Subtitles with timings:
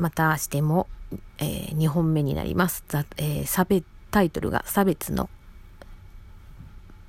[0.00, 0.88] またしても、
[1.38, 2.84] えー、2本目になります。
[3.18, 5.28] えー、差別、タイトルが差別の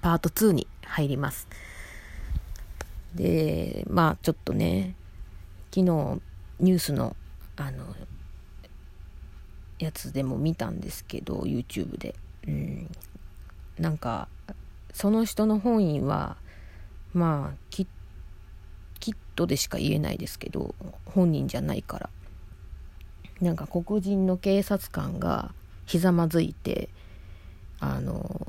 [0.01, 1.47] パート2に入ります。
[3.15, 4.95] で、まあちょっとね、
[5.73, 6.21] 昨日
[6.59, 7.15] ニュースの
[7.55, 7.95] あの、
[9.79, 12.15] やつでも見たんですけど、YouTube で。
[12.45, 12.89] うん、
[13.79, 14.27] なんか、
[14.93, 16.35] その人の本意は、
[17.13, 17.85] まあ、きっ
[19.35, 22.09] とでしか言えないですけど、本人じゃないから。
[23.41, 25.53] なんか黒人の警察官が
[25.85, 26.89] ひざまずいて、
[27.79, 28.47] あの、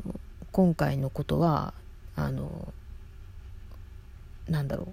[0.52, 1.73] 今回のことは、
[2.15, 2.73] あの、
[4.48, 4.88] なんだろ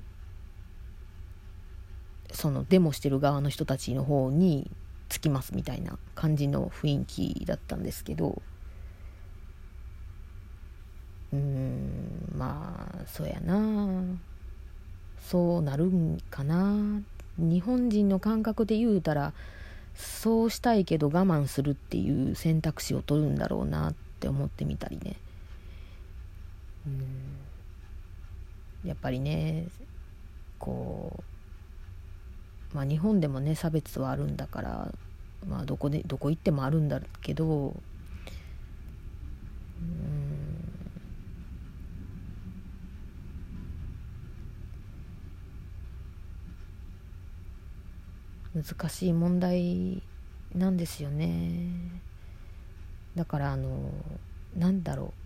[2.31, 2.35] う。
[2.35, 4.69] そのデモしてる側の人たちの方に
[5.09, 8.41] つきますみたいな感じの雰囲気だったんですけど、
[11.33, 14.01] うん、まあ、そうやな。
[15.19, 17.01] そうなるんかな。
[17.37, 19.33] 日本人の感覚で言うたら、
[19.99, 25.17] そうしたいけど我慢するっていう選択肢を取るんだろうなって思ってみたりね。
[26.87, 28.87] うん。
[28.87, 29.67] やっぱりね
[30.57, 31.21] こ
[32.73, 34.93] うまあ日本でもね差別はあるんだから
[35.45, 37.75] まあどこでどこ行ってもあるんだけど
[48.61, 50.01] 難しい問題
[50.53, 51.69] なんですよね。
[53.15, 53.91] だからあの
[54.55, 55.19] なんだろう。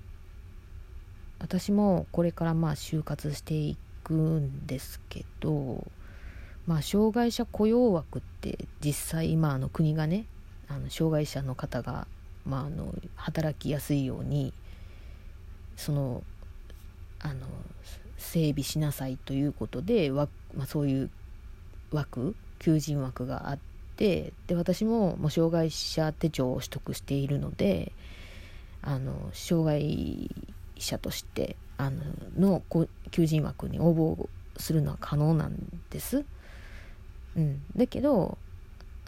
[1.40, 5.86] 私もこれからまあ就活していくんですけど
[6.66, 10.26] まあ障害者雇用枠って実際今あの国がね
[10.70, 12.08] あの障害者の方が
[12.46, 14.54] まああの働きやすいように
[15.76, 16.24] その
[17.20, 17.48] あの
[18.18, 21.10] 整備しなさいということでまあ、そういう
[21.92, 23.60] 枠求人枠があっ
[23.98, 27.92] てで私ももう障害者手帳を取得しているので
[28.82, 30.30] あの障害
[30.78, 32.02] 者としてあの
[32.38, 32.62] の
[33.12, 35.58] 求人枠に応募するのは可能なん
[35.90, 36.24] です。
[37.36, 38.38] うん、だけど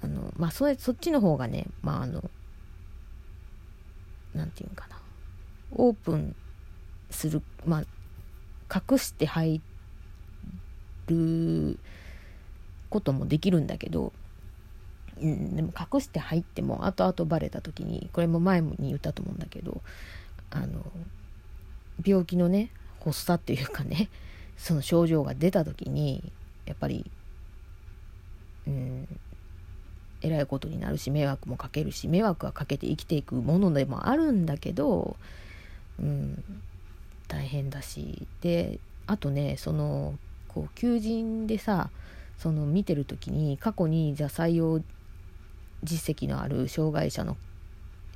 [0.02, 2.24] あの、まあ、それそっちの方がね、まあ、あの
[4.34, 4.98] なんていうかな
[5.72, 6.36] オープン
[7.10, 7.84] する、ま
[8.70, 9.62] あ、隠して入
[11.08, 11.78] る
[12.96, 14.14] こともできるんだけど、
[15.22, 19.82] うん、でも隠して入っても後々バレた時にこれも前に言ったと思うんだけど
[20.50, 20.82] あの
[22.06, 22.70] 病気のね
[23.04, 24.10] 発作っていうかね
[24.56, 26.32] その症状が出た時に
[26.66, 27.12] やっぱり
[28.66, 29.08] うん
[30.22, 35.18] えらいことになるし迷惑もかけるし迷惑はかけて生きていくものでもあるんだけど、
[36.00, 36.42] うん、
[37.28, 38.26] 大変だし。
[38.40, 40.16] であとねその
[40.48, 41.90] こう求人でさ
[42.38, 44.82] その見てる時に過去にじゃあ採用
[45.84, 47.38] 実績のある障害者の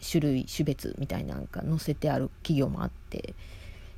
[0.08, 3.34] 種類種別みたいなんか載せてある企業もあって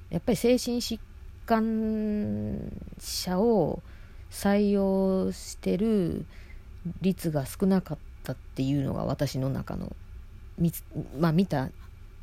[0.09, 1.00] やっぱり精神疾
[1.46, 3.82] 患者を
[4.30, 6.26] 採用してる
[7.02, 9.96] 率が少なかったっていうのが私の中の
[11.20, 11.70] まあ見た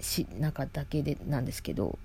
[0.00, 1.98] し中だけでなんですけど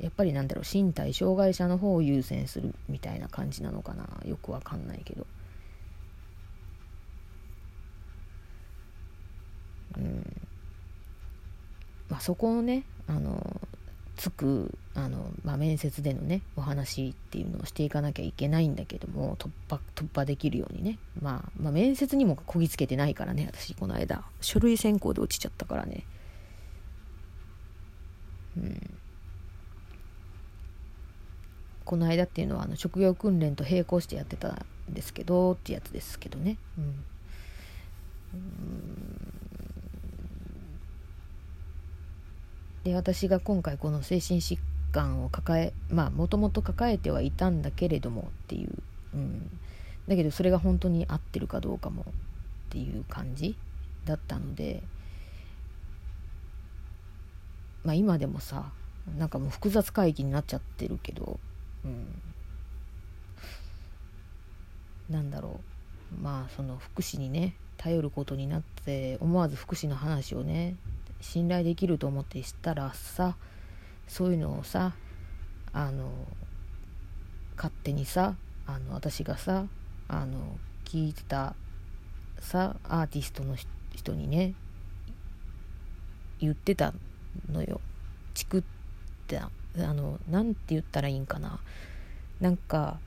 [0.00, 4.06] やっぱりなんだろう身体障害者の方を優先するみたいな感じなのかな。
[4.26, 5.26] よくわかんないけど。
[9.98, 10.42] うん。
[12.08, 13.60] まあそこをねあの
[14.16, 24.22] つくあの、まあ、面接でのねお話っていうのをしていかなきゃいけないんだけども突破突破できるようにね、まあ、まあ面接にもこぎつけてないからね私この間。
[24.40, 26.04] 書類選考で落ちちゃったからね。
[28.56, 28.91] うん
[31.84, 36.56] この間っていうのはあの職業訓練と並行してやってたんですけどってやつですけどね。
[36.78, 37.04] うん、
[42.84, 44.58] で私が今回この精神疾
[44.92, 48.70] 患を抱えまあもともと抱えてはいたんだけれどもっていう、
[49.14, 49.50] うん、
[50.08, 52.04] だけどそれが本当に合ってるかどうかもっ
[52.70, 53.56] ていう感じ
[54.04, 54.82] だったので
[57.84, 58.70] まあ今でもさ
[59.18, 61.40] なんかもう複雑会議になっちゃってるけど
[61.84, 62.06] うん、
[65.10, 66.22] なんだろう。
[66.22, 70.76] まあその福祉にね頼ることになって思わず福祉の話をね
[71.20, 73.36] 信頼できると思って知ったらさ
[74.06, 74.92] そういうのをさ
[75.72, 76.10] あの
[77.56, 78.34] 勝手にさ
[78.66, 79.64] あの私がさ
[80.08, 81.54] あの聞いてた
[82.40, 83.56] さアーティストの
[83.94, 84.54] 人にね
[86.40, 86.92] 言ってた
[87.50, 87.80] のよ。
[88.34, 88.62] チクっ
[89.26, 89.40] て
[89.78, 91.60] あの何て言ったらいいんかな。
[92.40, 92.98] なんか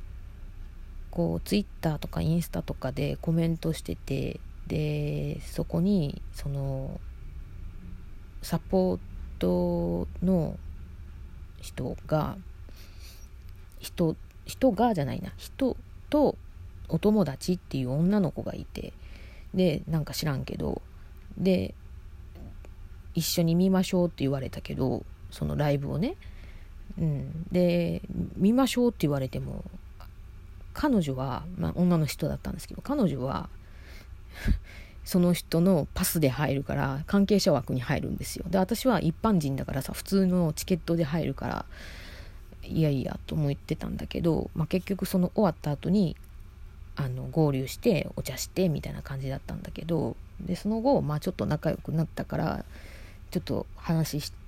[1.12, 7.00] こうツイッターとかインスタとかでコメントしててでそこにその
[8.42, 9.00] サポー
[9.40, 10.58] トの
[11.62, 12.38] 人が
[13.80, 14.16] 人
[14.46, 15.32] 人がじゃないな。
[15.38, 15.76] 人
[16.10, 16.38] と
[16.88, 18.94] お友達っていう女の子がいて
[19.54, 20.82] でなんか知らんけど
[21.38, 21.74] で
[23.16, 26.16] 一緒に見ましょうって言われたけどそのライブをね、
[27.00, 28.02] うん、で
[28.38, 29.64] 見ましょうって言われても
[30.74, 33.50] 彼女は、まあ、女の人だったんですけど彼女は
[35.04, 38.46] その人のパスで入るから関係者枠に入るんですよ。
[38.50, 41.66] で私は一般人だからさ普通のチケットで入るから
[42.64, 46.16] いやいやと思ってたんだけど、まあ、結局その終わった後に
[46.96, 52.66] あの合流してお茶してみたいな感じだったんだけどでその後、まあ、ちょっと仲良くなったから
[53.32, 54.45] ちょっと話して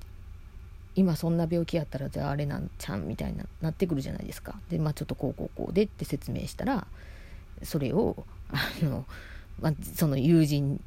[0.97, 4.55] 今そんな病気やったらじゃああれなんちゃんみたいななってくるじゃないですか。
[4.69, 6.87] でまあちょっとこうこうこうでって説明したら
[7.61, 9.05] それをあの、
[9.61, 10.81] まあ、その友人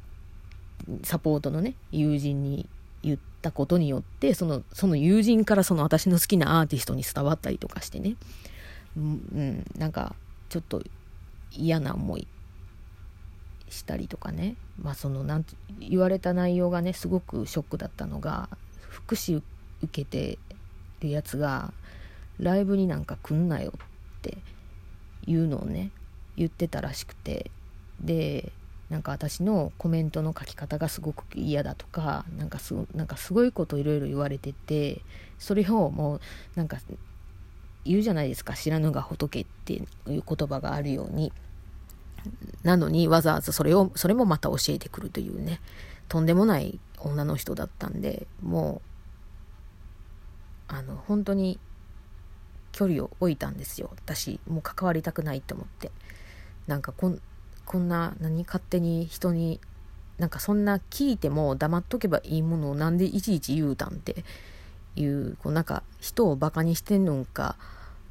[1.03, 2.67] サポートのね友人に
[3.03, 8.17] 言ったことによってそのその友人からその私の好きなアーティストに伝わったりとかしてね、
[8.97, 10.13] うん、なんか
[10.49, 10.83] ちょっと
[11.53, 12.27] 嫌な思い
[13.69, 14.55] したりとかね。
[14.81, 15.45] まあそのなん
[15.79, 18.49] 言われた内容がねすごくショックだったのが
[18.89, 19.41] 福祉
[19.81, 20.39] 受けて
[21.01, 21.73] るやつが
[22.39, 24.37] ライブになんか来んなよって
[25.25, 25.91] いうのをね
[26.37, 27.51] 言ってたらしくて。
[28.01, 28.51] で
[28.91, 35.01] なんか私のコメントの書き方がすごく嫌だとかなんかすなんかすごいこといろいろ言われてて
[35.39, 36.21] それをもう
[36.55, 36.77] なんか
[37.85, 41.31] 言うじゃないですか知らぬが仏っていう言葉があるように。
[42.61, 45.59] なのにわざわざそれをそれもまた教えてくるというね
[46.07, 48.90] とんでもない女の人だったんでもう
[50.73, 51.59] あの本当に
[52.71, 53.91] 距離を置いたんですよ。
[53.93, 55.91] 私もう関わりたくないと思って。
[56.65, 57.21] なんかこん
[57.65, 59.59] こんな何勝手に人に
[60.17, 64.23] なんかそんな聞いても黙っとけばいいものをなんでいちいち言うたんって
[64.95, 67.57] いうこうなんか人をバカにしてんのか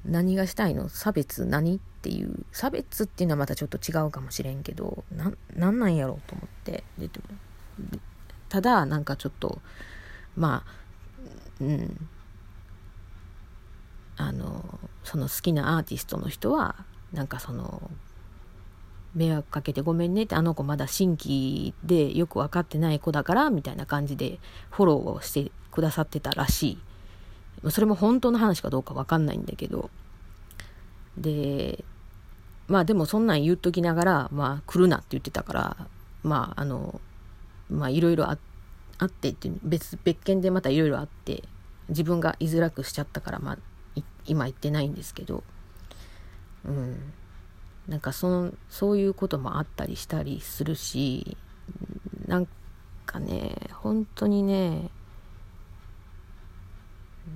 [0.05, 0.91] 何がしたいの？
[0.91, 6.85] 差別何っていう差別っていうのはまたちょっと違うかもしれんけどななんなんやろうと思って。
[8.51, 9.61] ただなんかちょっと
[10.37, 12.09] まあうん。
[14.21, 16.77] あのその好きなアーティストの人は
[17.13, 17.91] なんかその
[19.15, 24.39] 迷惑かけてごめんねってあの子まだ新規でよく分かってない子だからみたいな感じで
[24.71, 26.79] フォローをしてくださってたらし
[27.65, 27.71] い。
[27.71, 29.91] それも本当の話かどうか分かんないんだけど。
[31.17, 31.85] で
[32.69, 35.77] まあでもそんなん言っときながらまあ来るなって言ってたから
[36.23, 37.01] まああの
[37.69, 38.39] まあいろいろあっ
[39.09, 41.43] てって別別件でまたいろいろあって
[41.89, 43.59] 自分が居づらくしちゃったからまあ
[44.27, 45.43] 今言ってないんですけど
[46.65, 47.13] うん。
[47.89, 51.37] なんかそのそういうこともあったりしたりするし
[52.27, 52.49] なん
[53.05, 54.91] かね本当にね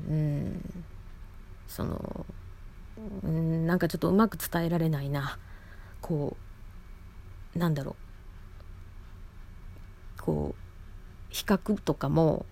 [0.09, 0.85] うん。
[1.67, 2.27] その
[3.25, 5.39] うんなんかちょっとうまく伝えられないな。
[6.01, 6.37] こ
[7.57, 7.97] うなんだろ
[10.19, 10.23] う。
[10.23, 10.65] こう
[11.35, 12.47] 比較とかも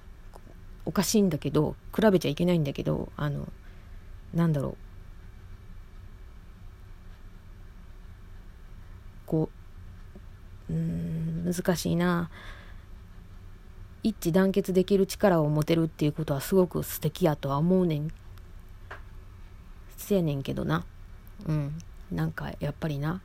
[0.85, 3.49] おかしいんだけど比べちゃいけないんだけどあの
[4.35, 4.77] なんだろう。
[9.27, 9.51] こ
[10.69, 12.31] ううん難しいな。
[14.03, 18.09] 一致団結できる力を持てるっていうことはすごく素敵やとは思うねん。
[19.97, 20.85] せやねんけどな。
[21.47, 21.79] うん。
[22.11, 23.21] なんかやっぱりな。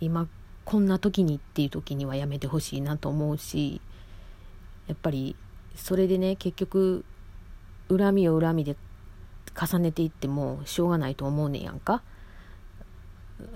[0.00, 0.28] 今
[0.64, 3.80] こんな時にっていう時にはやめてほしいなと思うし
[4.86, 5.36] やっぱり
[5.74, 7.04] それでね結局
[7.88, 8.76] 恨みを恨みで
[9.58, 12.02] 重ねていってもしょうがないと思うねんやんか。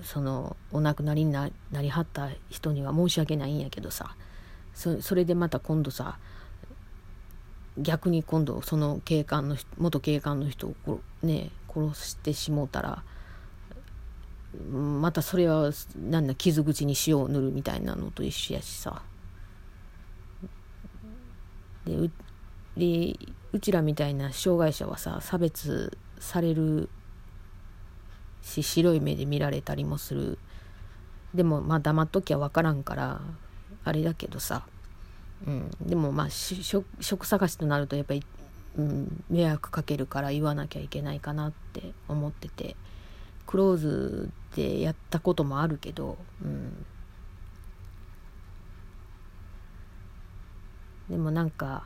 [0.03, 4.17] そのお亡くなりになりはった人には申し訳ないんやけどさ。
[4.75, 6.19] そそれでまた今度さ
[7.79, 13.03] 逆に今度その警官の元警官の人をね殺してしもうたら
[14.71, 19.03] またそれはなんだ傷口に塩を塗るみたいなのと一緒やしさ。
[21.85, 22.11] でう
[22.77, 23.17] で
[23.55, 26.89] うちらみたいな障害者はさ差別される
[28.43, 30.39] し白い目で見られたりもする。
[31.35, 33.21] でもまあ黙っときゃ分からんから
[33.85, 34.67] あれだけどさ、
[35.47, 38.25] うん、でもまあ職探しとなるとやっぱり、
[38.77, 42.77] うん、迷惑かけるから言わなきゃいけないかなって思ってて。
[43.47, 46.87] クローズでやったこともあるけど、うん、
[51.11, 51.85] でもなんか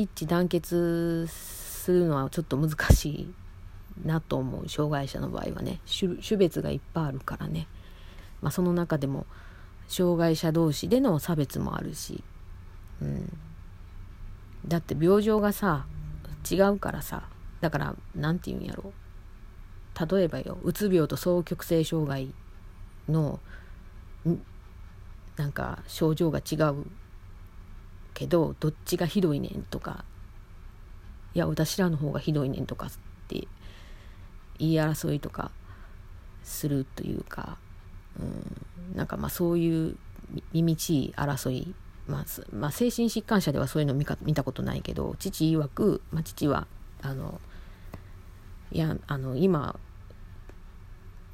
[0.00, 3.34] 一致団結するのはちょっと難しい
[4.02, 5.80] なと思う障害者の場合はね。
[5.86, 7.66] 種別がいっぱいあるからね、
[8.40, 9.26] まあ、その中でも
[9.88, 12.24] 障害者同士での差別もあるし、
[13.02, 13.38] うん、
[14.66, 15.84] だって病状がさ
[16.50, 17.24] 違うからさ。
[17.60, 18.94] だから何て言うんやろ。
[20.10, 22.32] 例えばようつ病と双極性障害
[23.06, 23.38] の
[25.36, 26.86] なんか症状が違う
[28.20, 30.04] けどどっちがひどいねんとか
[31.32, 32.90] いや私らの方がひどいねんとかっ
[33.28, 33.48] て
[34.58, 35.50] 言い争いとか
[36.44, 37.56] するというか、
[38.20, 39.96] うん、なんかまあそういう
[40.52, 41.74] みみちい争い、
[42.06, 46.66] まあ、まあ、精神疾患者ではそういうの見か見たことないけど父曰く、まあ、父は
[47.00, 47.40] あの
[48.70, 49.80] いやあの今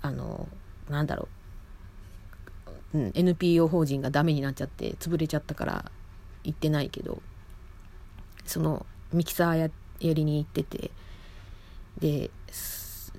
[0.02, 0.47] あの
[0.88, 1.26] なんだろ
[2.95, 5.90] う、うん、NPO 法人がダメになっちゃって潰れちゃったから
[6.47, 7.21] 行ってないけど
[8.45, 10.91] そのミキサーややりに行ってて。
[11.99, 12.31] で、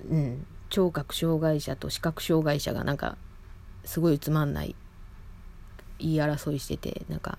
[0.08, 3.16] うん、聴覚障害者と視覚障害者がなんか
[3.84, 4.76] すごいつまんない
[5.98, 7.38] 言い争いしててなんか、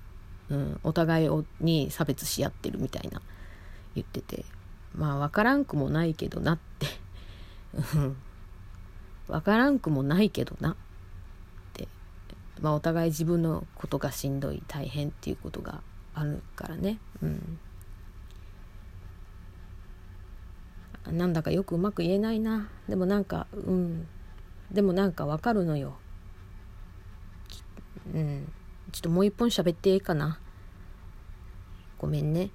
[0.49, 1.29] うん、お互い
[1.61, 3.21] に差別し合ってるみたいな
[3.95, 4.43] 言ってて。
[4.95, 6.87] まあ分からんくもないけどなって。
[9.27, 10.75] 分からんくもないけどな。
[12.61, 15.81] まあお互い自分のことがしんどい大変っていうことが
[16.13, 16.99] あるからね。
[17.21, 17.59] うん。
[21.11, 22.69] なんだかよくうまく言えないな。
[22.87, 24.07] でもなんかうん。
[24.71, 25.97] でもなんかわかるのよ。
[28.13, 28.51] うん。
[28.91, 30.39] ちょっともう一本喋っていいかな。
[31.97, 32.51] ごめんね。